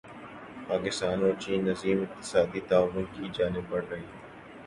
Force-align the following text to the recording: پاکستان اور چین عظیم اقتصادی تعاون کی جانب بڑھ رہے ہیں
پاکستان 0.67 1.17
اور 1.23 1.33
چین 1.39 1.69
عظیم 1.69 2.01
اقتصادی 2.01 2.59
تعاون 2.69 3.05
کی 3.13 3.29
جانب 3.33 3.69
بڑھ 3.69 3.85
رہے 3.89 3.99
ہیں 3.99 4.19